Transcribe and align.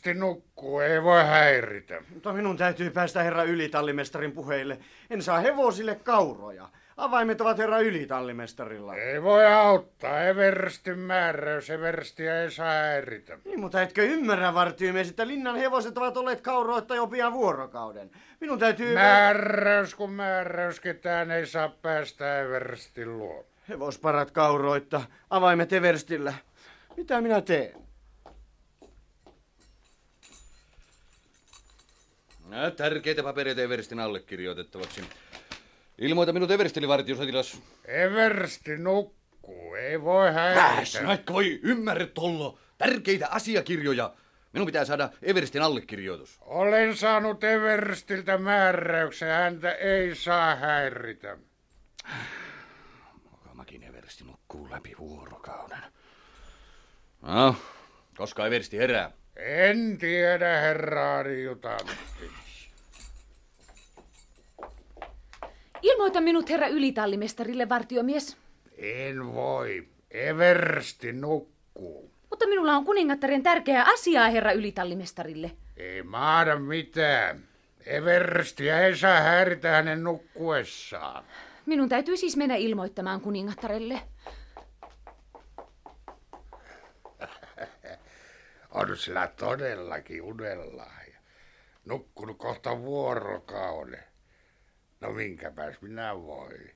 Eversti 0.00 0.20
nukkuu, 0.20 0.80
ei 0.80 1.02
voi 1.02 1.24
häiritä. 1.24 2.02
Mutta 2.14 2.32
minun 2.32 2.56
täytyy 2.56 2.90
päästä 2.90 3.22
herra 3.22 3.42
ylitallimestarin 3.42 4.32
puheille. 4.32 4.78
En 5.10 5.22
saa 5.22 5.40
hevosille 5.40 5.94
kauroja. 5.94 6.68
Avaimet 6.96 7.40
ovat 7.40 7.58
herra 7.58 7.78
ylitallimestarilla. 7.78 8.96
Ei 8.96 9.22
voi 9.22 9.46
auttaa, 9.46 10.22
Everstin 10.22 10.98
määräys, 10.98 11.70
Everstiä 11.70 12.42
ei 12.42 12.50
saa 12.50 12.72
häiritä. 12.72 13.38
Niin, 13.44 13.60
mutta 13.60 13.82
etkö 13.82 14.02
ymmärrä, 14.02 14.54
vartiomies, 14.54 15.10
että 15.10 15.26
linnan 15.26 15.56
hevoset 15.56 15.98
ovat 15.98 16.16
olleet 16.16 16.40
kauroita 16.40 16.94
jo 16.94 17.06
pian 17.06 17.32
vuorokauden. 17.32 18.10
Minun 18.40 18.58
täytyy... 18.58 18.94
Määräys 18.94 19.94
kun 19.94 20.12
määräys, 20.12 20.80
ketään 20.80 21.30
ei 21.30 21.46
saa 21.46 21.68
päästä 21.82 22.40
Everstin 22.40 23.18
luo. 23.18 23.44
Hevosparat 23.68 24.30
kauroitta, 24.30 25.02
avaimet 25.30 25.72
Everstillä. 25.72 26.34
Mitä 26.96 27.20
minä 27.20 27.40
teen? 27.40 27.89
Nää 32.50 32.70
tärkeitä 32.70 33.22
papereita 33.22 33.60
Everstin 33.60 34.00
allekirjoitettavaksi. 34.00 35.04
Ilmoita 35.98 36.32
minut 36.32 36.50
Everstille 36.50 36.88
vartiosotilas. 36.88 37.62
Eversti 37.84 38.76
nukkuu, 38.76 39.74
ei 39.74 40.02
voi 40.02 40.32
häiritä. 40.32 41.06
Vaikka 41.06 41.32
voi 41.32 41.60
ymmärrä 41.62 42.06
tollo. 42.06 42.58
Tärkeitä 42.78 43.28
asiakirjoja. 43.28 44.14
Minun 44.52 44.66
pitää 44.66 44.84
saada 44.84 45.10
Everstin 45.22 45.62
allekirjoitus. 45.62 46.38
Olen 46.40 46.96
saanut 46.96 47.44
Everstiltä 47.44 48.38
määräyksen, 48.38 49.28
häntä 49.28 49.72
ei 49.72 50.14
saa 50.14 50.56
häiritä. 50.56 51.38
Mukamakin 53.30 53.82
Eversti 53.82 54.24
nukkuu 54.24 54.70
läpi 54.70 54.94
vuorokauden. 54.98 55.82
No, 57.22 57.56
koska 58.16 58.46
Eversti 58.46 58.78
herää? 58.78 59.19
En 59.42 59.98
tiedä, 59.98 60.60
herra 60.60 61.18
adjutantti. 61.18 62.30
Ilmoita 65.82 66.20
minut 66.20 66.50
herra 66.50 66.68
ylitallimestarille, 66.68 67.68
vartiomies. 67.68 68.36
En 68.78 69.34
voi. 69.34 69.88
Eversti 70.10 71.12
nukkuu. 71.12 72.10
Mutta 72.30 72.46
minulla 72.46 72.76
on 72.76 72.84
kuningattaren 72.84 73.42
tärkeää 73.42 73.84
asiaa 73.84 74.28
herra 74.28 74.52
ylitallimestarille. 74.52 75.50
Ei 75.76 76.02
maada 76.02 76.56
mitään. 76.58 77.40
Everstiä 77.86 78.80
ei 78.80 78.96
saa 78.96 79.20
häiritä 79.20 79.68
hänen 79.70 80.04
nukkuessaan. 80.04 81.24
Minun 81.66 81.88
täytyy 81.88 82.16
siis 82.16 82.36
mennä 82.36 82.54
ilmoittamaan 82.54 83.20
kuningattarelle. 83.20 84.00
On 88.70 88.96
sillä 88.96 89.26
todellakin 89.36 90.22
unellaan. 90.22 91.12
ja 91.12 91.18
Nukkunut 91.84 92.38
kohta 92.38 92.78
vuorokauden. 92.78 94.04
No 95.00 95.12
minkäpäs 95.12 95.80
minä 95.80 96.16
voi. 96.16 96.74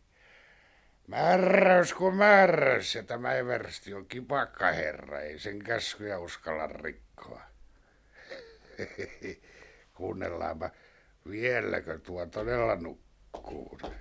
Määräys 1.06 1.94
kuin 1.94 2.14
määräys, 2.14 2.94
ja 2.94 3.02
tämä 3.02 3.34
Eversti 3.34 3.94
on 3.94 4.06
kipakka 4.06 4.72
herra, 4.72 5.20
ei 5.20 5.38
sen 5.38 5.58
käskyjä 5.58 6.18
uskalla 6.18 6.66
rikkoa. 6.66 7.40
Kuunnellaanpa, 9.96 10.70
vieläkö 11.30 11.98
tuo 11.98 12.26
todella 12.26 12.76
nukkuu. 12.76 13.78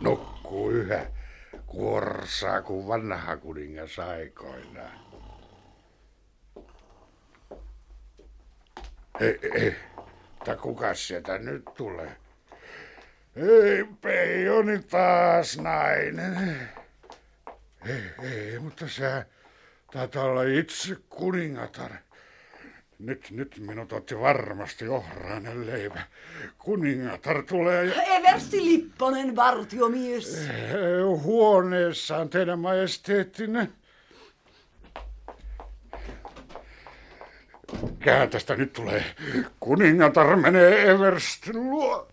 Nukkuu 0.00 0.33
yhä, 0.72 1.06
kuorsaa 1.66 2.62
kuin 2.62 2.88
vanha 2.88 3.36
kuningas 3.36 3.98
aikoinaan. 3.98 5.04
Ei, 9.20 9.38
ei, 9.54 9.76
mutta 10.34 10.56
kukas 10.56 11.08
sieltä 11.08 11.38
nyt 11.38 11.64
tulee? 11.76 12.16
Ei, 13.36 13.84
Peijoni 14.00 14.82
taas 14.82 15.58
nainen. 15.58 16.68
Ei, 17.86 18.02
ei, 18.22 18.58
mutta 18.58 18.88
se 18.88 19.26
taitaa 19.92 20.24
olla 20.24 20.42
itse 20.42 20.96
kuningatar. 21.08 21.90
Nyt, 22.98 23.30
nyt 23.30 23.58
minut 23.58 23.92
otti 23.92 24.20
varmasti 24.20 24.88
ohrainen 24.88 25.66
leipä. 25.66 26.00
Kuningatar 26.58 27.42
tulee 27.42 27.84
ja... 27.84 28.02
Eversti 28.02 28.64
Lipponen, 28.64 29.36
vartiomies. 29.36 30.48
Huoneessaan 31.22 32.28
teidän 32.28 32.58
majesteettinne. 32.58 33.68
Kään 37.98 38.30
tästä 38.30 38.56
nyt 38.56 38.72
tulee. 38.72 39.04
Kuningatar 39.60 40.36
menee 40.36 40.90
Everstin 40.90 41.70
luo. 41.70 42.08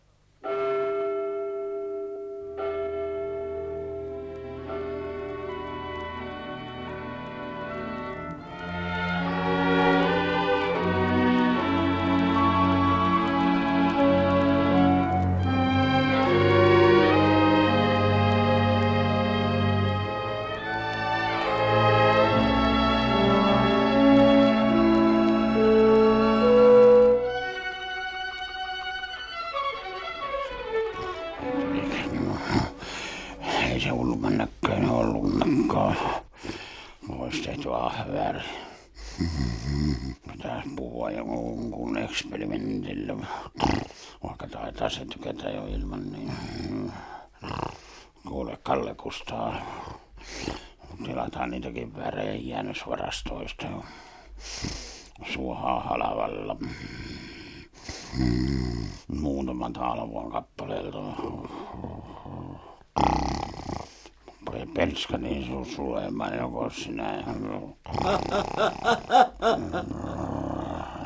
Niitäkin 51.62 51.96
värejä 51.96 52.34
jäännösvarastoista. 52.34 53.68
Suohaa 55.34 55.80
halavalla. 55.80 56.56
Muutaman 59.08 59.74
talvoon 59.74 60.32
kappaleelta. 60.32 60.98
Pelska 64.74 65.18
niin 65.18 65.46
sun 65.46 65.66
Suleiman 65.66 66.38
joko 66.38 66.70
sinä. 66.70 67.24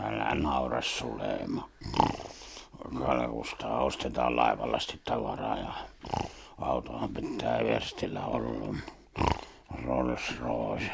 Älä 0.03 0.35
naura 0.35 0.81
Suleima. 0.81 1.69
Kalkusta 2.99 3.77
ostetaan 3.77 4.35
laivallasti 4.35 5.01
tavaraa 5.03 5.57
ja 5.57 5.73
autohan 6.61 7.09
pitää 7.09 7.57
Everstillä 7.57 8.25
olla. 8.25 8.75
Rolls 9.85 10.39
Royce. 10.39 10.91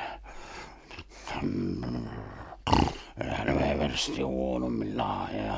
Eihän 3.22 3.64
Eversti 3.64 4.22
huonommillaan 4.22 5.36
ja 5.36 5.58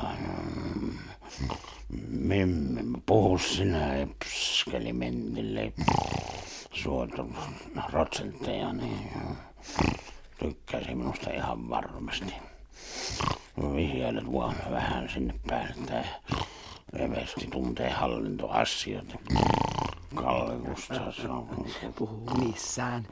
Mimmi, 2.08 2.82
puhu 3.06 3.38
sinä 3.38 3.94
epskelimentille 3.94 5.72
suotu 6.72 7.32
rotsentteja, 7.92 8.72
niin 8.72 9.10
tykkäsi 10.38 10.94
minusta 10.94 11.30
ihan 11.30 11.68
varmasti. 11.70 12.34
Vihjailet 13.74 14.32
vaan 14.32 14.56
vähän 14.70 15.08
sinne 15.08 15.34
päin, 15.48 15.70
että 15.70 16.04
Eversti 16.98 17.46
tuntee 17.46 17.90
hallintoasioita. 17.90 19.18
Kalle 20.14 20.56
Gustafsson. 20.56 21.66
Puhuu 21.98 22.30
missään. 22.38 23.06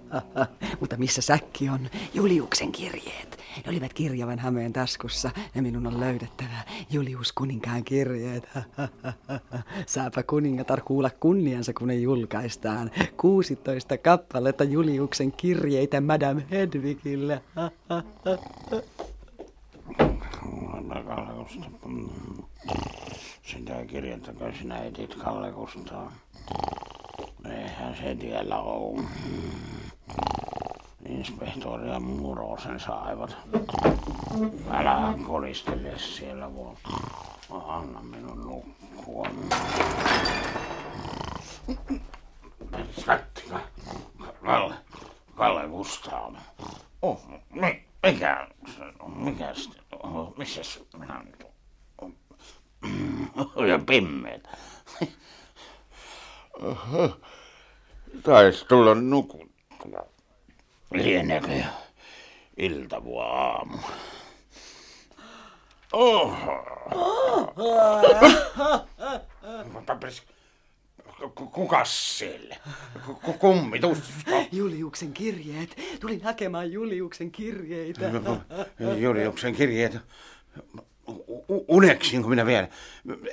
Mutta 0.80 0.96
missä 0.96 1.22
säkki 1.22 1.68
on? 1.68 1.88
Juliuksen 2.14 2.72
kirjeet. 2.72 3.38
Ne 3.56 3.70
olivat 3.70 3.92
kirjavan 3.92 4.38
Hämeen 4.38 4.72
taskussa 4.72 5.30
ja 5.54 5.62
minun 5.62 5.86
on 5.86 6.00
löydettävä 6.00 6.64
Julius 6.90 7.32
kuninkaan 7.32 7.84
kirjeet. 7.84 8.48
Saapa 9.86 10.22
kuningatar 10.22 10.80
kuulla 10.80 11.10
kunniansa, 11.10 11.72
kun 11.72 11.88
ne 11.88 11.94
julkaistaan. 11.94 12.90
16 13.16 13.98
kappaletta 13.98 14.64
Juliuksen 14.64 15.32
kirjeitä 15.32 16.00
Madame 16.00 16.46
Hedvigille. 16.50 17.42
Kalle 21.10 21.32
Gustafsson. 21.34 22.89
Sitä 23.50 23.84
kirjattakaa 23.86 24.52
sinä 24.52 24.78
etit 24.78 25.14
Kalle 25.14 25.52
Kustaa. 25.52 26.12
Eihän 27.50 27.96
se 27.96 28.14
tiellä 28.14 28.58
ole. 28.58 29.02
Inspektori 31.08 31.88
ja 31.88 32.00
Muro 32.00 32.56
sen 32.62 32.80
saivat. 32.80 33.36
Älä 34.70 35.14
kolistele 35.26 35.98
siellä 35.98 36.56
vaan. 36.56 36.76
Anna 37.50 38.02
minun 38.02 38.40
nukkua. 38.40 39.26
Skattika. 43.00 43.60
Kalle. 44.44 44.74
Kalle 45.34 45.68
Gustav. 45.68 46.34
Oh, 47.02 47.20
mi, 47.50 47.84
mikä, 48.02 48.48
mikä 49.14 49.54
oh, 50.02 50.36
missä 50.36 50.80
minä 50.98 51.22
nyt 51.22 51.46
on? 51.98 52.14
Pimmeet. 53.90 54.48
Taisi 58.22 58.64
tulla 58.68 58.94
nukuttua. 58.94 60.06
Lieneekö 60.94 61.52
jo 61.52 61.64
iltavua 62.56 63.24
aamu? 63.24 63.78
Oho. 65.92 66.64
Kukas 71.52 72.18
siellä? 72.18 72.56
Ku- 73.24 73.32
Kummitusko? 73.32 74.30
Juliuksen 74.52 75.12
kirjeet. 75.12 75.76
Tulin 76.00 76.22
hakemaan 76.24 76.72
Juliuksen 76.72 77.30
kirjeitä. 77.30 78.10
Juliuksen 78.98 79.54
kirjeet. 79.54 79.98
Uneksinko 81.68 82.28
minä 82.28 82.46
vielä? 82.46 82.68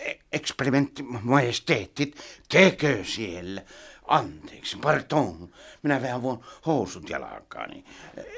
E- 0.06 0.14
Eksperimentti 0.32 1.04
majesteetit 1.04 2.16
tekö 2.50 3.04
siellä? 3.04 3.62
Anteeksi, 4.08 4.78
pardon. 4.78 5.50
Minä 5.84 6.02
vähän 6.02 6.22
voin 6.22 6.40
housut 6.66 7.10
jalkaani. 7.10 7.84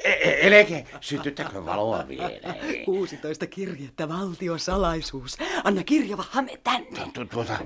E- 0.04 0.12
e- 0.12 0.48
Eleke, 0.48 0.86
sytyttäkö 1.02 1.66
valoa 1.66 2.08
vielä? 2.08 2.56
16 2.86 3.48
kirjettä, 3.48 4.10
valtiosalaisuus. 4.10 5.38
Anna 5.64 5.84
kirjava 5.84 6.26
hame 6.30 6.52
tänne. 6.64 7.12
Tu- 7.14 7.26
Tuota, 7.26 7.60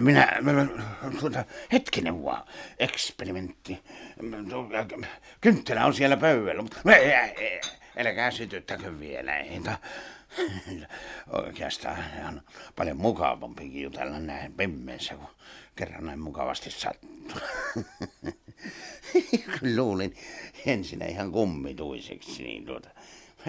minä, 0.00 0.32
tuota, 1.20 1.44
hetkinen 1.72 2.24
vaan, 2.24 2.46
eksperimentti. 2.78 3.78
Kynttilä 5.40 5.86
on 5.86 5.94
siellä 5.94 6.16
pöydällä, 6.16 6.62
mutta 6.62 6.76
ä- 6.88 7.20
ä- 7.20 7.60
älkää 8.08 8.30
sytyttäkö 8.30 8.98
vielä. 8.98 9.38
Ei, 9.38 9.60
ta- 9.60 9.78
Oikeastaan 11.44 12.04
on 12.28 12.42
paljon 12.76 12.96
mukavampikin 12.96 13.82
jutella 13.82 14.18
näin 14.18 14.52
pimmeessä, 14.52 15.14
kun 15.14 15.28
kerran 15.76 16.06
näin 16.06 16.20
mukavasti 16.20 16.70
sattuu. 16.70 17.40
Luulin 19.76 20.16
ensin 20.66 21.10
ihan 21.10 21.32
kummituiseksi, 21.32 22.42
niin 22.42 22.66
tuota, 22.66 22.88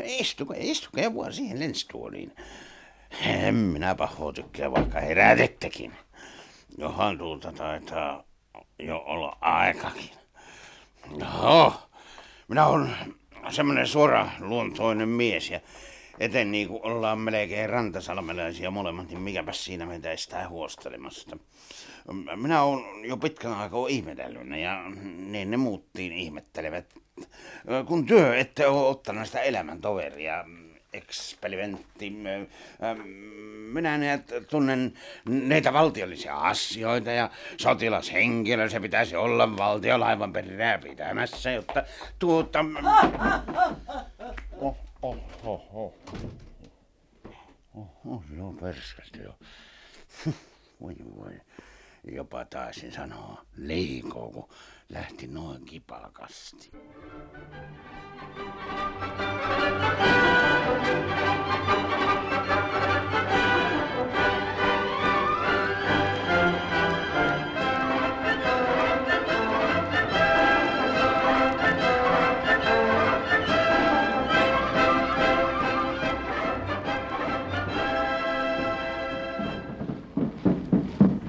istukaa, 0.04 0.58
istukaa 0.60 1.16
vaan 1.16 1.34
siihen 1.34 1.60
lenstuoliin. 1.60 2.36
En 3.22 3.56
minä 3.56 3.96
pahoa 3.96 4.34
tykkää, 4.34 4.72
vaikka 4.72 5.00
herätettekin. 5.00 5.94
Johan 6.78 7.18
tuulta 7.18 7.52
taitaa 7.52 8.24
jo 8.80 8.98
olla 8.98 9.38
aikakin. 9.42 10.10
Joo, 11.20 11.74
minä 12.48 12.66
olen 12.66 12.96
semmoinen 13.50 13.88
suora 13.88 14.30
luontoinen 14.40 15.10
mies 15.10 15.50
ja 15.50 15.60
eten 16.20 16.52
niin 16.52 16.68
kuin 16.68 16.86
ollaan 16.86 17.20
melkein 17.20 17.70
rantasalmelaisia 17.70 18.72
molemmat, 18.72 19.10
niin 19.10 19.22
mikäpäs 19.22 19.66
siinä 19.66 19.86
meitä 19.86 20.12
estää 20.12 20.50
huostelemasta. 20.50 21.38
Minä 22.36 22.64
olen 22.64 23.06
jo 23.06 23.18
pitkän 23.18 23.54
aikaa 23.54 23.88
ihmetellyt 23.88 24.60
ja 24.62 24.84
niin 25.18 25.52
ne 25.52 25.58
muuttiin 25.58 26.12
ihmettelevät. 26.12 26.86
Kun 27.88 28.06
työ 28.06 28.38
ette 28.38 28.68
ole 28.68 28.88
ottanut 28.88 29.26
sitä 29.26 29.42
elämäntoveria, 29.42 30.46
eksperimentti. 30.94 32.14
Minä 33.72 33.98
näet, 33.98 34.34
tunnen 34.50 34.94
neitä 35.30 35.74
valtiollisia 35.74 36.38
asioita 36.38 37.12
ja 37.12 37.30
sotilashenkilö, 37.58 38.70
se 38.70 38.80
pitäisi 38.80 39.16
olla 39.16 39.58
valtiolaivan 39.58 40.34
perää 40.34 40.78
pitämässä, 40.78 41.52
jotta 41.52 41.84
tuota... 42.20 42.66
Oh, 45.06 45.16
oh, 45.44 45.62
oh, 45.74 45.94
oh. 46.14 46.32
Oho, 47.76 48.24
joo, 48.36 48.54
perskasta 48.54 49.18
joo. 49.18 49.36
Voi 50.82 50.96
voi. 51.16 51.42
Jopa 52.04 52.46
taisin 52.46 52.92
sanoa 52.92 53.46
liikoo, 53.56 54.32
kun 54.32 54.50
lähti 54.90 55.28
noin 55.28 55.66
kipakasti. 55.66 56.72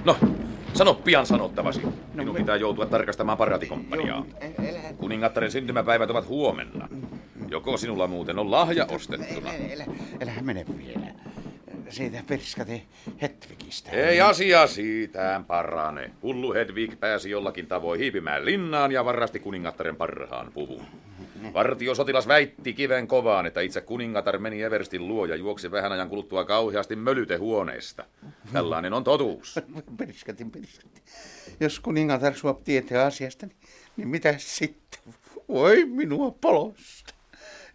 No, 0.07 0.17
sano 0.73 0.93
pian 0.93 1.25
sanottavasi. 1.25 1.81
Minun 2.13 2.35
pitää 2.35 2.55
joutua 2.55 2.85
tarkastamaan 2.85 3.37
paraatikomppaniaa. 3.37 4.25
Kuningattaren 4.97 5.51
syntymäpäivät 5.51 6.09
ovat 6.09 6.27
huomenna. 6.27 6.87
Joko 7.49 7.77
sinulla 7.77 8.07
muuten 8.07 8.39
on 8.39 8.51
lahja 8.51 8.85
ostettuna? 8.89 9.49
Älä, 9.73 9.85
älä 10.21 10.31
mene 10.41 10.65
vielä. 10.77 11.07
Siitä 11.89 12.23
perskate 12.27 12.81
Hetvikistä. 13.21 13.91
Ei 13.91 14.21
asia 14.21 14.67
siitä 14.67 15.41
parane. 15.47 16.11
Hullu 16.23 16.53
Hedvig 16.53 16.99
pääsi 16.99 17.29
jollakin 17.29 17.67
tavoin 17.67 17.99
hiipimään 17.99 18.45
linnaan 18.45 18.91
ja 18.91 19.05
varasti 19.05 19.39
kuningattaren 19.39 19.95
parhaan 19.95 20.51
puvun. 20.53 20.85
Vartiosotilas 21.53 22.27
väitti 22.27 22.73
kiven 22.73 23.07
kovaan, 23.07 23.45
että 23.45 23.61
itse 23.61 23.81
kuningatar 23.81 24.37
meni 24.37 24.63
Everstin 24.63 25.07
luo 25.07 25.25
ja 25.25 25.35
juoksi 25.35 25.71
vähän 25.71 25.91
ajan 25.91 26.09
kuluttua 26.09 26.45
kauheasti 26.45 26.95
mölytehuoneesta. 26.95 28.05
Tällainen 28.53 28.93
on 28.93 29.03
totuus. 29.03 29.55
Perskatin, 29.97 30.51
perskatin. 30.51 31.03
Jos 31.59 31.79
kuningatar 31.79 32.33
suop 32.33 32.63
tietää 32.63 33.05
asiasta, 33.05 33.45
niin, 33.45 33.57
niin 33.97 34.07
mitä 34.07 34.35
sitten? 34.37 35.13
Voi 35.49 35.85
minua 35.85 36.31
polosta. 36.41 37.13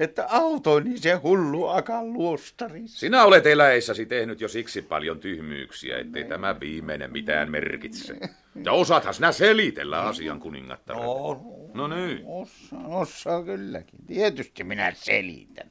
Että 0.00 0.26
autoini 0.28 0.98
se 0.98 1.14
hullu 1.14 1.66
akan 1.66 2.12
luostarissa. 2.12 2.98
Sinä 2.98 3.24
olet 3.24 3.46
eläessäsi 3.46 4.06
tehnyt 4.06 4.40
jo 4.40 4.48
siksi 4.48 4.82
paljon 4.82 5.20
tyhmyyksiä, 5.20 5.98
ettei 5.98 6.24
tämä 6.24 6.60
viimeinen 6.60 7.12
mitään 7.12 7.50
merkitse. 7.50 8.16
Ja 8.64 8.72
osaathan 8.72 9.14
sinä 9.14 9.32
selitellä 9.32 10.02
asian 10.02 10.40
kuningattarelle. 10.40 11.06
No 11.06 11.61
niin. 11.74 12.22
Osaan, 12.24 12.86
osaan 12.86 13.44
kylläkin. 13.44 14.06
Tietysti 14.06 14.64
minä 14.64 14.92
selitän. 14.94 15.70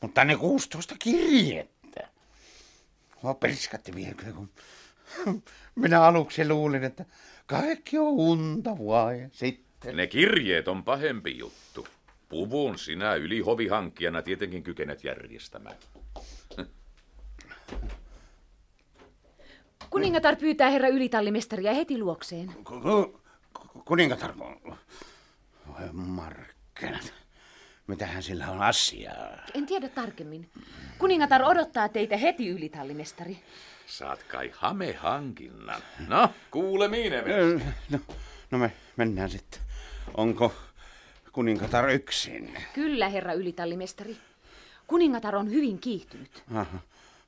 Mutta 0.00 0.24
ne 0.24 0.36
16 0.36 0.94
kirjettä. 0.98 2.08
Mua 3.22 3.34
perskatti 3.34 3.94
vieläkö, 3.94 4.32
kun 4.32 4.50
minä 5.74 6.02
aluksi 6.02 6.48
luulin, 6.48 6.84
että 6.84 7.04
kaikki 7.46 7.98
on 7.98 8.08
unta 8.08 8.70
ja 9.20 9.28
sitten. 9.32 9.96
Ne 9.96 10.06
kirjeet 10.06 10.68
on 10.68 10.84
pahempi 10.84 11.38
juttu. 11.38 11.86
Puvun 12.28 12.78
sinä 12.78 13.14
yli 13.14 13.40
hovihankkijana 13.40 14.22
tietenkin 14.22 14.62
kykenet 14.62 15.04
järjestämään. 15.04 15.76
Kuningatar 19.90 20.36
pyytää 20.36 20.70
herra 20.70 20.88
ylitallimestaria 20.88 21.74
heti 21.74 21.98
luokseen. 21.98 22.54
Kuningatar, 23.84 24.32
kun- 24.32 24.76
voi 25.66 25.88
markkinat. 25.92 27.12
Mitähän 27.86 28.22
sillä 28.22 28.50
on 28.50 28.62
asiaa? 28.62 29.28
En 29.54 29.66
tiedä 29.66 29.88
tarkemmin. 29.88 30.50
Kuningatar 30.98 31.42
odottaa 31.42 31.88
teitä 31.88 32.16
heti 32.16 32.48
ylitallimestari. 32.48 33.38
Saat 33.86 34.22
kai 34.22 34.52
hamehankinnan. 34.56 35.82
No, 36.08 36.28
kuulemiin, 36.50 37.12
Everst. 37.12 37.62
Ö, 37.66 37.72
No, 37.90 37.98
no 38.50 38.58
me 38.58 38.72
mennään 38.96 39.30
sitten. 39.30 39.60
Onko 40.16 40.52
kuningatar 41.32 41.88
yksin? 41.90 42.56
Kyllä, 42.74 43.08
herra 43.08 43.32
ylitallimestari. 43.32 44.16
Kuningatar 44.86 45.36
on 45.36 45.50
hyvin 45.50 45.78
kiihtynyt. 45.78 46.44
Aha. 46.54 46.78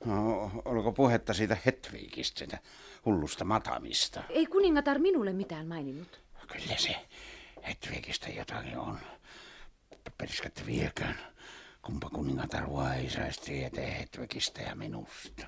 No, 0.04 0.50
oliko 0.64 0.92
puhetta 0.92 1.34
siitä 1.34 1.56
Hetviikistä, 1.66 2.38
sitä 2.38 2.58
hullusta 3.04 3.44
matamista? 3.44 4.22
Ei 4.28 4.46
kuningatar 4.46 4.98
minulle 4.98 5.32
mitään 5.32 5.66
maininnut. 5.66 6.20
Kyllä 6.52 6.76
se 6.76 6.96
Hetviikistä 7.68 8.28
jotakin 8.28 8.78
on. 8.78 8.98
Perskatte 10.18 10.66
vieköön. 10.66 11.14
Kumpa 11.82 12.10
kuningatar 12.10 12.64
ei 12.98 13.10
saisi 13.10 13.40
tietää 13.40 13.84
Hetvikistä 13.84 14.62
ja 14.62 14.74
minusta. 14.74 15.46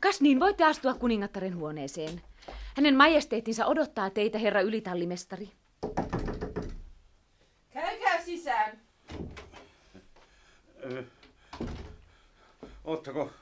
Kas 0.00 0.20
niin, 0.20 0.40
voitte 0.40 0.64
astua 0.64 0.94
kuningattaren 0.94 1.56
huoneeseen. 1.56 2.22
Hänen 2.76 2.96
majesteettinsa 2.96 3.66
odottaa 3.66 4.10
teitä, 4.10 4.38
herra 4.38 4.60
ylitallimestari. 4.60 5.52
Käykää 7.70 8.20
sisään. 8.24 8.80
Oottako 12.84 13.32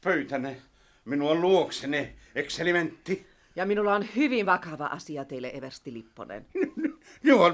pöytänne 0.00 0.62
minua 1.04 1.34
luoksenne, 1.34 2.14
ekselimentti? 2.34 3.33
Ja 3.56 3.66
minulla 3.66 3.94
on 3.94 4.06
hyvin 4.16 4.46
vakava 4.46 4.86
asia 4.86 5.24
teille, 5.24 5.50
Eversti 5.54 5.92
Lipponen. 5.92 6.46
Joo, 7.22 7.50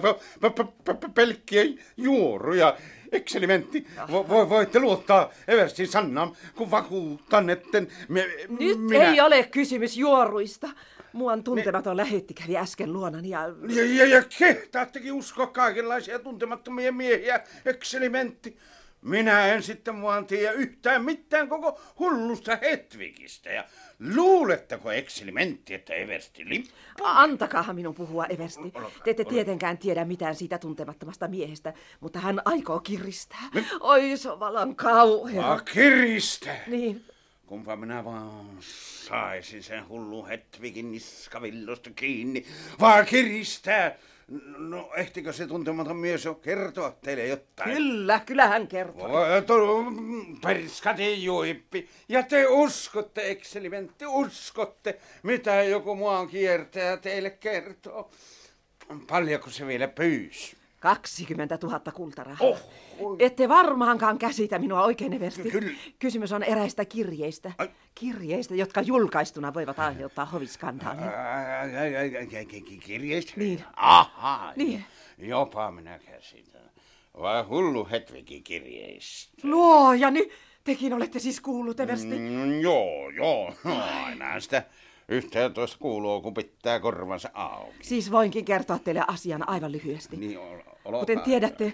pelkkiä 1.15 1.63
juoruja. 1.97 2.77
Ekselimentti, 3.13 3.87
vo- 3.99 4.29
vo- 4.29 4.49
voitte 4.49 4.81
luottaa 4.81 5.31
Everstin 5.49 5.89
Sannaan, 5.89 6.37
kun 6.55 6.71
vakuutan, 6.71 7.51
että 7.51 7.83
me, 8.09 8.27
Nyt 8.59 8.81
minä... 8.81 9.05
ei 9.05 9.21
ole 9.21 9.43
kysymys 9.43 9.97
juoruista. 9.97 10.69
Muuan 11.13 11.45
tuntematon 11.45 11.97
lähetti 11.97 12.35
kävi 12.35 12.57
äsken 12.57 12.93
luonani 12.93 13.29
ja... 13.29 13.41
Ja, 13.69 13.85
ja, 13.85 14.07
ja 14.07 14.23
kehtaattekin 14.39 15.13
uskoa 15.13 15.47
kaikenlaisia 15.47 16.19
tuntemattomia 16.19 16.93
miehiä, 16.93 17.41
ekselimentti. 17.65 18.57
Minä 19.03 19.47
en 19.47 19.63
sitten 19.63 20.03
vaan 20.03 20.27
tiedä 20.27 20.53
yhtään 20.53 21.05
mitään 21.05 21.49
koko 21.49 21.81
hullusta 21.99 22.59
Hetvikistä. 22.63 23.51
Ja 23.51 23.65
luuletteko 24.15 24.93
ekselimentti, 24.93 25.75
että 25.75 25.95
Eversti 25.95 26.49
Lippo... 26.49 27.05
Antakaahan 27.05 27.77
minun 27.77 27.95
puhua, 27.95 28.27
Eversti. 28.27 28.73
Te 29.05 29.11
ette 29.11 29.25
tietenkään 29.25 29.79
tiedä 29.79 30.05
mitään 30.05 30.35
siitä 30.35 30.59
tuntemattomasta 30.59 31.29
miehestä, 31.29 31.75
mutta 32.01 32.19
hän 32.19 32.43
aikoo 32.45 32.81
kiristää. 32.81 33.51
Oi, 33.81 34.17
se 34.17 34.31
on 34.31 34.41
vallan 34.41 34.77
kauhea. 34.77 35.43
Vaan 35.43 35.65
kiristä! 35.73 36.57
Niin, 36.67 37.05
Kumpa 37.51 37.77
minä 37.77 38.05
vaan 38.05 38.57
saisin 39.09 39.63
sen 39.63 39.89
hullu 39.89 40.27
Hetvikin 40.27 40.93
niskavillosta 40.93 41.91
kiinni. 41.91 42.47
Vaan 42.81 43.07
kiristää! 43.07 43.97
No, 44.59 44.91
ehtikö 44.97 45.33
se 45.33 45.47
tuntematon 45.47 45.97
mies 45.97 46.25
jo 46.25 46.35
kertoa 46.35 46.91
teille 46.91 47.27
jotain? 47.27 47.77
kyllä, 47.77 48.21
kyllä 48.27 48.47
hän 48.47 48.69
kertoo. 48.69 49.09
Voi 49.09 49.43
tuo 49.43 49.85
perskati 50.43 51.25
juippi. 51.25 51.89
Ja 52.09 52.23
te 52.23 52.47
uskotte, 52.47 53.31
ekselimentti, 53.31 54.07
uskotte, 54.07 54.99
mitä 55.23 55.63
joku 55.63 55.95
maan 55.95 56.29
kiertäjä 56.29 56.97
teille 56.97 57.31
kertoo. 57.31 58.11
Paljonko 59.07 59.51
se 59.51 59.67
vielä 59.67 59.89
pyysi? 59.89 60.60
20 60.81 61.59
000 61.63 61.81
kultarahaa. 61.95 62.49
Oh, 62.49 62.59
Ette 63.19 63.49
varmaankaan 63.49 64.19
käsitä 64.19 64.59
minua 64.59 64.85
oikein, 64.85 65.13
Eversti. 65.13 65.51
Kyllä. 65.51 65.71
Kysymys 65.99 66.33
on 66.33 66.43
eräistä 66.43 66.85
kirjeistä. 66.85 67.53
Ai. 67.59 67.71
Kirjeistä, 67.95 68.55
jotka 68.55 68.81
julkaistuna 68.81 69.55
voivat 69.55 69.79
aiheuttaa 69.79 70.25
hoviskandaalin. 70.25 71.05
Kirjeistä? 72.81 73.33
Niin. 73.37 73.65
Aha. 73.77 74.53
Niin. 74.57 74.85
Jopa 75.19 75.71
minä 75.71 75.99
käsitän. 75.99 76.71
Vai 77.21 77.43
hullu 77.43 77.89
Hetvikin 77.91 78.43
kirjeistä? 78.43 79.33
Luoja, 79.43 80.11
nyt 80.11 80.29
tekin 80.65 80.93
olette 80.93 81.19
siis 81.19 81.41
kuullut, 81.41 81.81
Eversti. 81.81 82.19
Mm, 82.19 82.61
joo, 82.61 83.11
joo. 83.11 83.55
No, 83.65 83.83
aina 84.05 84.41
sitä 84.41 84.63
yhteentoista 85.11 85.79
kuuluu, 85.79 86.21
kun 86.21 86.35
pitää 86.35 86.81
korvansa 86.81 87.31
auki. 87.35 87.77
Siis 87.83 88.11
voinkin 88.11 88.45
kertoa 88.45 88.79
teille 88.79 89.05
asian 89.09 89.49
aivan 89.49 89.73
lyhyesti. 89.73 90.17
Niin, 90.17 90.39
ol, 90.39 91.01
Kuten 91.01 91.21
tiedätte, 91.21 91.73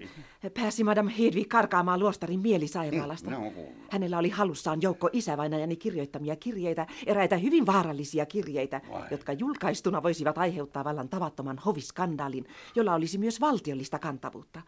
pääsi 0.55 0.85
Madame 0.85 1.13
Hedvig 1.19 1.49
karkaamaan 1.49 2.01
luostarin 2.01 2.41
mielisairaalasta. 2.41 3.31
No, 3.31 3.37
kuullut. 3.37 3.75
Hänellä 3.91 4.19
oli 4.19 4.31
halussaan 4.31 4.83
joukko 4.83 5.11
isävainajani 5.13 5.77
kirjoittamia 5.77 6.37
kirjeitä, 6.37 6.87
eräitä 7.07 7.37
hyvin 7.37 7.67
vaarallisia 7.67 8.27
kirjeitä, 8.27 8.81
Vai. 8.91 9.03
jotka 9.11 9.33
julkaistuna 9.33 10.03
voisivat 10.03 10.39
aiheuttaa 10.39 10.85
vallan 10.85 11.09
tavattoman 11.09 11.59
hoviskandaalin, 11.59 12.47
jolla 12.75 12.95
olisi 12.95 13.19
myös 13.19 13.41
valtiollista 13.41 13.99
kantavuutta. 13.99 14.63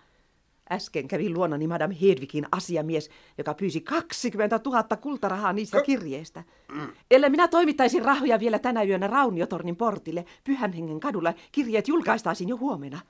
Äsken 0.72 1.08
kävi 1.08 1.30
luonani 1.30 1.66
Madame 1.66 1.96
Hedvigin 2.00 2.46
asiamies, 2.52 3.10
joka 3.38 3.54
pyysi 3.54 3.80
20 3.80 4.60
000 4.64 4.82
kultarahaa 4.96 5.52
niistä 5.52 5.82
kirjeistä. 5.82 6.44
Ellei 7.10 7.30
minä 7.30 7.48
toimittaisin 7.48 8.04
rahoja 8.04 8.40
vielä 8.40 8.58
tänä 8.58 8.82
yönä 8.82 9.06
Rauniotornin 9.06 9.76
portille, 9.76 10.25
Pyhän 10.44 10.72
Hengen 10.72 11.00
kadulla, 11.00 11.34
kirjeet 11.52 11.88
julkaistaisiin 11.88 12.48
jo 12.48 12.56
huomenna. 12.56 13.00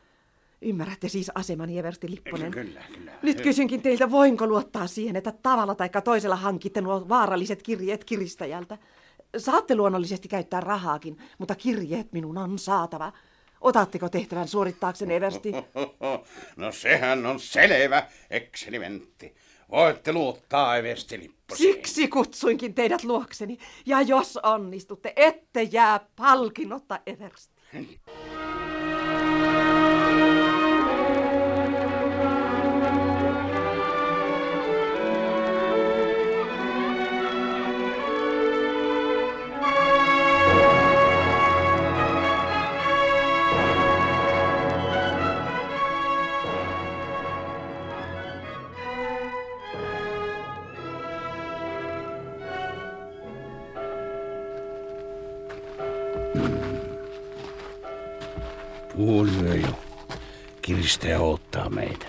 Ymmärrätte 0.62 1.08
siis 1.08 1.30
asemani, 1.34 1.78
Eversti 1.78 2.10
Lipponen. 2.10 2.50
Kyllä, 2.50 2.80
kyllä. 2.94 3.12
Nyt 3.22 3.40
kysynkin 3.40 3.82
teiltä, 3.82 4.10
voinko 4.10 4.46
luottaa 4.46 4.86
siihen, 4.86 5.16
että 5.16 5.32
tavalla 5.42 5.74
tai 5.74 5.90
toisella 6.04 6.36
hankitte 6.36 6.80
nuo 6.80 7.08
vaaralliset 7.08 7.62
kirjeet 7.62 8.04
kiristäjältä? 8.04 8.78
Saatte 9.36 9.76
luonnollisesti 9.76 10.28
käyttää 10.28 10.60
rahaakin, 10.60 11.18
mutta 11.38 11.54
kirjeet 11.54 12.12
minun 12.12 12.38
on 12.38 12.58
saatava. 12.58 13.12
Otatteko 13.60 14.08
tehtävän 14.08 14.48
suorittaakseni, 14.48 15.14
Eversti? 15.14 15.52
No 16.56 16.72
sehän 16.72 17.26
on 17.26 17.40
selvä, 17.40 18.06
ekselimentti. 18.30 19.34
Voitte 19.70 20.12
luottaa 20.12 20.76
Eversti 20.76 21.18
Lipposeen. 21.18 21.74
Siksi 21.74 22.08
kutsuinkin 22.08 22.74
teidät 22.74 23.04
luokseni. 23.04 23.58
Ja 23.86 24.00
jos 24.00 24.36
onnistutte, 24.36 25.12
ette 25.16 25.62
jää 25.62 26.00
palkinnotta, 26.16 27.00
Eversti. 27.06 27.54
Puoli 58.98 59.60
jo. 59.62 59.80
Kiristäjä 60.62 61.20
ottaa 61.20 61.68
meitä. 61.70 62.06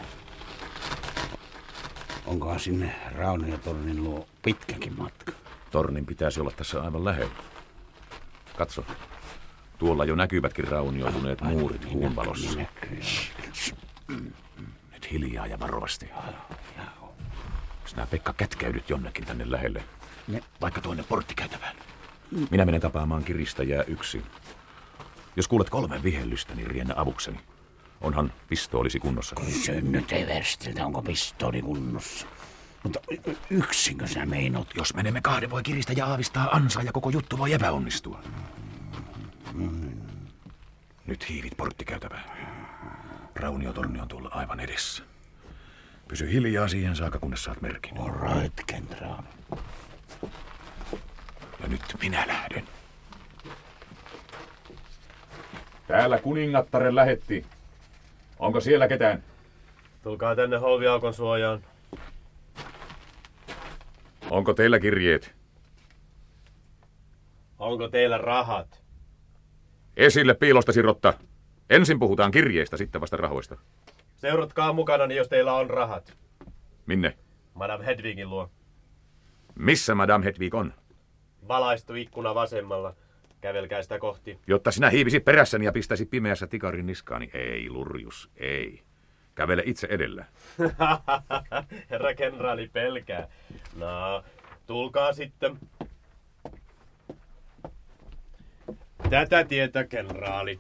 Onkohan 2.25 2.59
sinne 2.59 2.95
Rauniotornin 3.15 4.03
luo 4.03 4.27
pitkäkin 4.41 4.93
matka? 4.97 5.31
Tornin 5.71 6.05
pitäisi 6.05 6.41
olla 6.41 6.51
tässä 6.51 6.81
aivan 6.81 7.05
lähellä. 7.05 7.31
Katso. 8.57 8.85
Tuolla 9.77 10.05
jo 10.05 10.15
näkyvätkin 10.15 10.67
raunioituneet 10.67 11.41
muurit 11.41 11.85
kuun 11.85 12.15
valossa. 12.15 12.59
Nyt 14.93 15.11
hiljaa 15.11 15.47
ja 15.47 15.59
varovasti. 15.59 16.09
Sinä 17.85 18.07
Pekka 18.11 18.33
kätkäydyt 18.33 18.89
jonnekin 18.89 19.25
tänne 19.25 19.51
lähelle. 19.51 19.83
Ne- 20.27 20.43
Vaikka 20.61 20.81
tuonne 20.81 21.03
porttikäytävään. 21.03 21.75
Minä 22.51 22.65
menen 22.65 22.81
tapaamaan 22.81 23.23
kiristäjää 23.23 23.83
yksin. 23.83 24.23
Jos 25.35 25.47
kuulet 25.47 25.69
kolme 25.69 26.03
vihellystä, 26.03 26.55
niin 26.55 26.67
riennä 26.67 26.93
avukseni. 26.97 27.39
Onhan 28.01 28.33
pistoolisi 28.49 28.99
kunnossa. 28.99 29.35
Kysy 29.35 29.81
nyt 29.81 30.13
Everstiltä, 30.13 30.85
onko 30.85 31.01
pistooli 31.01 31.61
kunnossa. 31.61 32.27
Mutta 32.83 32.99
yksinkö 33.49 34.07
sä 34.07 34.25
meinot? 34.25 34.67
Jos 34.75 34.93
menemme 34.93 35.21
kahden, 35.21 35.49
voi 35.49 35.63
kiristäjä 35.63 36.05
aavistaa 36.05 36.49
ansaa 36.51 36.83
ja 36.83 36.91
koko 36.91 37.09
juttu 37.09 37.37
voi 37.37 37.53
epäonnistua. 37.53 38.23
Nyt 41.05 41.29
hiivit 41.29 41.57
porttikäytävään. 41.57 42.23
Rauniotorni 43.35 43.99
on 44.01 44.07
tuolla 44.07 44.29
aivan 44.29 44.59
edessä. 44.59 45.03
Pysy 46.07 46.31
hiljaa 46.31 46.67
siihen 46.67 46.95
saakka, 46.95 47.19
kunnes 47.19 47.43
saat 47.43 47.61
merkin. 47.61 47.97
All 47.97 48.11
right, 48.11 48.61
kenraali. 48.67 49.27
Ja 51.59 51.67
nyt 51.67 51.95
minä 52.01 52.27
lähden. 52.27 52.78
Täällä 55.89 56.17
kuningattaren 56.17 56.95
lähetti. 56.95 57.45
Onko 58.39 58.59
siellä 58.59 58.87
ketään? 58.87 59.23
Tulkaa 60.03 60.35
tänne 60.35 60.57
holviaukon 60.57 61.13
suojaan. 61.13 61.61
Onko 64.29 64.53
teillä 64.53 64.79
kirjeet? 64.79 65.35
Onko 67.59 67.87
teillä 67.87 68.17
rahat? 68.17 68.83
Esille 69.97 70.33
piilosta 70.33 70.71
sirotta. 70.71 71.13
Ensin 71.69 71.99
puhutaan 71.99 72.31
kirjeistä, 72.31 72.77
sitten 72.77 73.01
vasta 73.01 73.17
rahoista. 73.17 73.57
Seuratkaa 74.17 74.73
mukana, 74.73 75.13
jos 75.13 75.27
teillä 75.27 75.53
on 75.53 75.69
rahat. 75.69 76.17
Minne? 76.85 77.17
Madame 77.53 77.85
Hedvigin 77.85 78.29
luo. 78.29 78.49
Missä 79.55 79.95
Madame 79.95 80.25
Hedvig 80.25 80.55
on? 80.55 80.73
Valaistu 81.47 81.93
ikkuna 81.93 82.35
vasemmalla. 82.35 82.95
Kävelkää 83.41 83.81
sitä 83.81 83.99
kohti. 83.99 84.39
Jotta 84.47 84.71
sinä 84.71 84.89
hiivisit 84.89 85.25
perässäni 85.25 85.65
ja 85.65 85.71
pistäisit 85.71 86.09
pimeässä 86.09 86.47
tikarin 86.47 86.85
niskaani. 86.85 87.29
Ei, 87.33 87.69
Lurjus, 87.69 88.29
ei. 88.37 88.83
Kävele 89.35 89.63
itse 89.65 89.87
edellä. 89.91 90.25
Herra 91.89 92.13
kenraali 92.13 92.69
pelkää. 92.73 93.27
No, 93.75 94.23
tulkaa 94.67 95.13
sitten. 95.13 95.57
Tätä 99.09 99.43
tietä, 99.43 99.83
kenraali. 99.83 100.59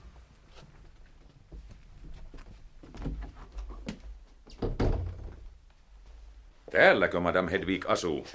Täälläkö 6.71 7.19
Madame 7.19 7.51
Hedwig 7.51 7.85
asuu? 7.87 8.27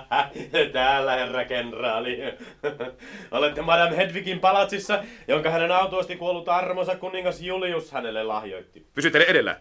Täällä, 0.72 1.12
herra 1.12 1.44
kenraali. 1.44 2.18
Olette 3.30 3.62
Madame 3.62 3.96
Hedwigin 3.96 4.40
palatsissa, 4.40 5.04
jonka 5.28 5.50
hänen 5.50 5.72
autuasti 5.72 6.16
kuollut 6.16 6.48
armonsa 6.48 6.96
kuningas 6.96 7.40
Julius 7.40 7.92
hänelle 7.92 8.22
lahjoitti. 8.24 8.86
Pysyttele 8.94 9.24
edellä. 9.24 9.60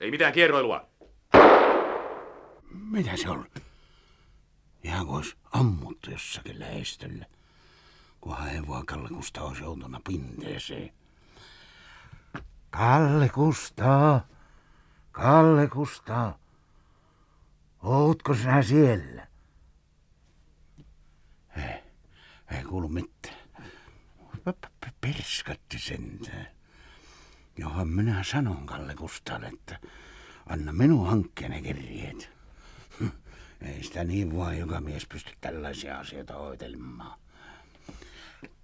Ei 0.00 0.10
mitään 0.10 0.32
kierroilua. 0.32 0.86
Mitä 2.90 3.16
se 3.16 3.30
on? 3.30 3.46
Ihan 4.84 5.06
kuin 5.06 5.16
olisi 5.16 5.36
ammuttu 5.52 6.10
jossakin 6.10 6.60
lähestöllä. 6.60 7.26
Kunhan 8.20 8.48
hevoa 8.48 8.82
Kalle 8.86 9.08
Kustaa 9.08 9.44
olisi 9.44 9.62
joutuna 9.62 10.00
pinteeseen. 10.08 10.92
Kalle 12.70 13.28
Kustaa! 13.28 14.26
Kalle 15.12 15.66
Kustaa! 15.66 16.39
Ootko 17.82 18.34
sinä 18.34 18.62
siellä? 18.62 19.26
Ei, 21.56 21.82
ei 22.56 22.64
kuulu 22.64 22.88
mitään. 22.88 23.36
Perskatti 25.00 25.78
sentään. 25.78 26.46
Johan 27.56 27.88
minä 27.88 28.24
sanon 28.24 28.66
Kalle 28.66 28.94
Kustaalle, 28.94 29.46
että 29.46 29.78
anna 30.46 30.72
minun 30.72 31.06
hankkia 31.06 31.48
ne 31.48 31.62
kirjeet. 31.62 32.30
Ei 33.62 33.82
sitä 33.82 34.04
niin 34.04 34.36
vaan 34.36 34.58
joka 34.58 34.80
mies 34.80 35.06
pysty 35.06 35.32
tällaisia 35.40 35.98
asioita 35.98 36.34
hoitelemaan. 36.34 37.18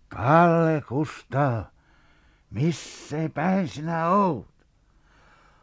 Kalle 0.08 0.82
Kustaa, 0.88 1.70
missä 2.50 3.16
päin 3.35 3.68
sinä 3.68 4.08
oot? 4.08 4.49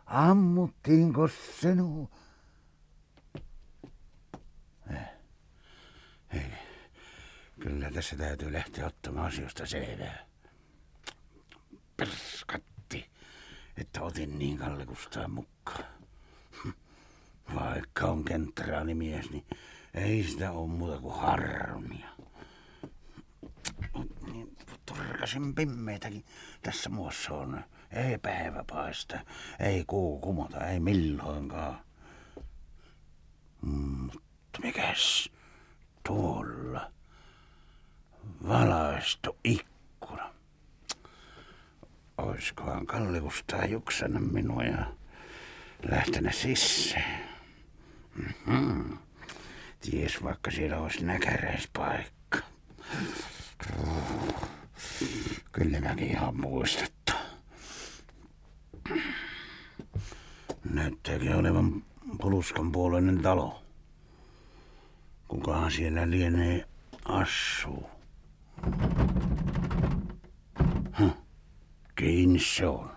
Ammuttiinko 0.05 1.27
sinua? 1.61 2.22
Kyllä 7.63 7.91
tässä 7.91 8.15
täytyy 8.15 8.53
lähteä 8.53 8.85
ottamaan 8.85 9.27
asioista 9.27 9.65
selvää. 9.65 10.25
Perskatti, 11.97 13.09
että 13.77 14.01
otin 14.01 14.39
niin 14.39 14.57
Kalle 14.57 14.85
Kustaan 14.85 15.31
mukaan. 15.31 15.85
Vaikka 17.55 18.05
on 18.05 18.25
kentraalimies, 18.25 19.29
niin 19.29 19.45
ei 19.93 20.23
sitä 20.23 20.51
ole 20.51 20.67
muuta 20.67 21.01
kuin 21.01 21.15
harmia. 21.15 22.09
Niin 24.31 24.57
turkasin 24.85 25.55
pimmeitäkin 25.55 26.25
tässä 26.61 26.89
muossa 26.89 27.33
on. 27.33 27.63
Ei 27.91 28.17
päivä 28.17 28.63
paista, 28.71 29.19
ei 29.59 29.83
kuu 29.87 30.19
kumota, 30.19 30.67
ei 30.67 30.79
milloinkaan. 30.79 31.79
Mutta 33.61 34.59
mikäs 34.63 35.29
tuolla? 36.07 36.91
Valaistu 38.47 39.37
ikkuna. 39.43 40.33
Oiskohan 42.17 42.85
Kalle 42.85 43.19
Kustaa 43.19 43.65
juksannut 43.65 44.31
minua 44.31 44.63
ja 44.63 44.85
lähtenyt 45.89 46.35
sisään. 46.35 47.29
Mm-hmm. 48.15 48.97
Ties 49.81 50.23
vaikka 50.23 50.51
siellä 50.51 50.77
olisi 50.77 51.05
näkäräispaikka. 51.05 52.39
Kyllä 55.51 55.79
mäkin 55.79 56.07
ihan 56.07 56.37
muistettu. 56.37 57.13
Näyttääkin 60.69 61.35
olevan 61.35 61.83
Puluskan 62.21 62.71
puoleinen 62.71 63.21
talo. 63.21 63.63
Kukahan 65.27 65.71
siellä 65.71 66.09
lienee 66.09 66.67
assuu? 67.05 67.92
Huh. 70.99 71.17
Kiinni 71.95 72.39
se 72.39 72.67
on. 72.67 72.91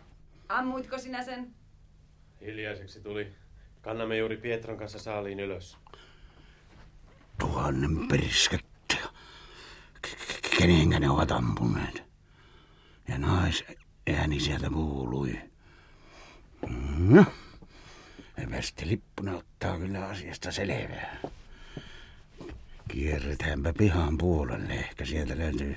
Ammuitko 0.49 0.99
sinä 0.99 1.25
sen? 1.25 1.55
Hiljaiseksi 2.41 3.01
tuli. 3.01 3.33
Kannamme 3.81 4.17
juuri 4.17 4.37
Pietron 4.37 4.79
kanssa 4.79 4.99
saaliin 4.99 5.41
ylös. 5.41 5.79
Tuhannen 7.39 8.09
perskettä. 8.09 8.97
Kenenkä 10.59 11.01
ne 11.01 11.11
ovat 11.11 11.31
ampuneet? 11.33 12.03
Ja 13.09 13.19
naisääni 13.19 14.41
sieltä 14.41 14.71
kuului. 14.71 15.39
No, 16.99 17.25
Eversti 18.37 18.89
Lippunen 18.89 19.35
ottaa 19.35 19.79
kyllä 19.79 20.07
asiasta 20.09 20.53
selvää. 20.53 21.21
Kierretäänpä 22.97 23.73
pihan 23.73 24.19
puolelle. 24.19 24.73
Ehkä 24.73 25.05
sieltä 25.05 25.39
löytyy 25.39 25.77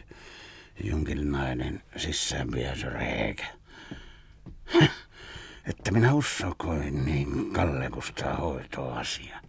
jonkinlainen 0.84 1.84
sisäänpääsyreikä. 1.98 3.46
Että 5.66 5.92
minä 5.92 6.14
uskoin 6.14 7.06
niin 7.06 7.54
Kalle 7.54 7.90
Kustaa 7.90 8.36
hoitoasia. 8.36 9.40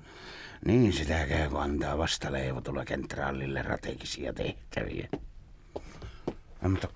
Niin 0.65 0.93
sitä 0.93 1.27
käy, 1.27 1.49
kun 1.49 1.63
antaa 1.63 1.99
vastaleivotulla 1.99 2.85
kentraalille 2.85 3.63
strategisia 3.63 4.33
tehtäviä. 4.33 5.09
No, 6.63 6.69
mutta 6.69 6.89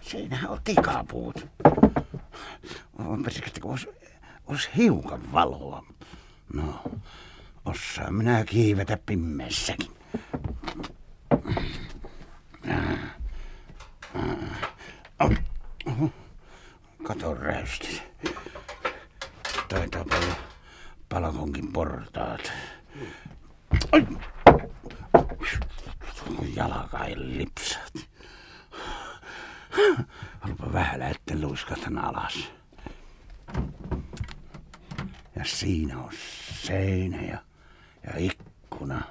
siinähän 0.00 0.50
on 0.50 0.60
tikapuut. 0.64 1.46
On 2.98 3.22
persikettä, 3.22 3.60
kun 3.60 3.70
olisi, 3.70 3.88
olisi 4.46 4.68
hiukan 4.76 5.32
valoa. 5.32 5.86
No, 6.52 6.82
osaan 7.64 8.14
minä 8.14 8.44
kiivetä 8.44 8.98
pimeässäkin. 9.06 9.90
Katon 17.02 17.36
räystys. 17.36 18.02
Taitaa 19.68 20.02
olla 20.02 20.36
palakonkin 21.08 21.72
portaat. 21.72 22.52
Ai! 23.92 24.06
Jalkai 26.56 27.14
lipsat. 27.16 28.08
Olipa 30.44 30.72
vähälä, 30.72 31.08
etten 31.08 31.40
luiskahtan 31.40 31.98
alas. 31.98 32.50
Ja 35.36 35.44
siinä 35.44 35.98
on 35.98 36.10
seinä 36.62 37.22
ja, 37.22 37.38
ja 38.06 38.12
ikkuna. 38.18 39.02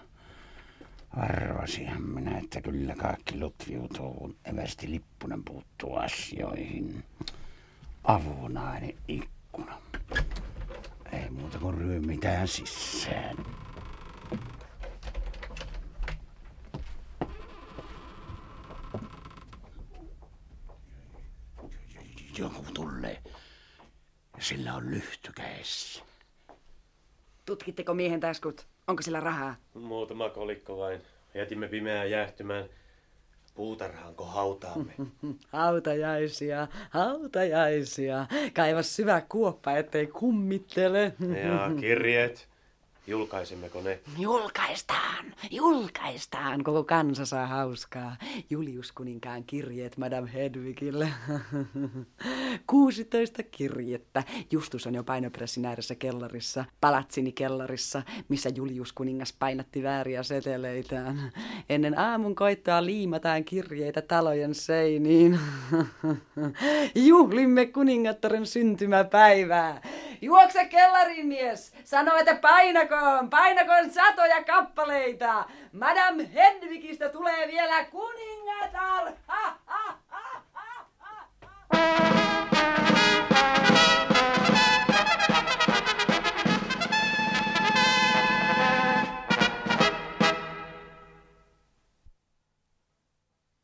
Arvasinhan 1.10 2.02
minä, 2.02 2.38
että 2.38 2.62
kyllä 2.62 2.96
kaikki 2.96 3.40
lutviutuu, 3.40 4.14
kun 4.14 4.36
Eversti 4.46 4.92
Lippunen 4.92 5.44
puuttuu 5.44 5.96
asioihin. 5.96 7.04
Avunainen 8.04 8.94
ikkuna. 9.08 9.82
Ei 11.12 11.30
muuta 11.30 11.60
kuin 11.60 11.78
ryömitään 11.78 12.48
sisään. 12.48 13.38
Joku 22.38 22.66
tulee. 22.74 23.24
Sillä 24.40 24.76
on 24.76 24.92
lyhtykäessä. 24.92 26.04
Tutkitteko 27.46 27.94
miehen 27.94 28.20
taskut? 28.20 28.73
Onko 28.88 29.02
sillä 29.02 29.20
rahaa? 29.20 29.56
Muutama 29.74 30.30
kolikko 30.30 30.78
vain. 30.78 31.02
Jätimme 31.34 31.68
pimeään 31.68 32.12
jäähtymään. 32.12 32.66
Puutarhaanko 33.56 34.26
hautaamme? 34.26 34.94
Hautajaisia, 35.52 36.68
hautajaisia. 36.90 38.26
Kaiva 38.54 38.82
syvä 38.82 39.22
kuoppa, 39.22 39.72
ettei 39.78 40.08
kummittele. 40.08 41.14
Ja 41.44 41.72
kirjeet. 41.80 42.50
Julkaisemmeko 43.08 43.82
ne? 43.82 44.00
Julkaistaan, 44.18 45.34
julkaistaan. 45.52 46.64
Koko 46.64 46.84
kansa 46.84 47.26
saa 47.26 47.48
hauskaa. 47.48 48.16
Julius 48.50 48.92
kuninkaan 48.92 49.44
kirjeet 49.44 49.98
Madame 49.98 50.34
Hedwigille. 50.34 51.10
16 52.68 53.44
kirjettä. 53.58 54.24
Justus 54.52 54.88
on 54.88 54.96
jo 54.96 55.04
painopressin 55.04 55.66
ääressä 55.66 55.96
kellarissa, 55.96 56.66
palatsini 56.82 57.32
kellarissa, 57.32 58.02
missä 58.30 58.50
Julius 58.56 58.94
kuningas 58.94 59.34
painatti 59.40 59.84
vääriä 59.84 60.24
seteleitään. 60.24 61.32
Ennen 61.70 62.00
aamun 62.00 62.36
koittoa 62.36 62.86
liimataan 62.86 63.44
kirjeitä 63.44 64.02
talojen 64.02 64.56
seiniin. 64.56 65.40
Juhlimme 66.96 67.66
kuningattaren 67.66 68.46
syntymäpäivää. 68.46 69.82
Juokse 70.22 70.66
kellariin, 70.66 71.28
mies! 71.28 71.74
Sano, 71.84 72.16
että 72.16 72.36
painakoon, 72.94 73.30
painakoon 73.30 73.92
satoja 73.92 74.44
kappaleita! 74.44 75.46
Madame 75.72 76.30
Hedwigistä 76.34 77.10
tulee 77.10 77.48
vielä 77.48 77.86
kuningatar! 77.86 79.14
Ha! 79.28 79.58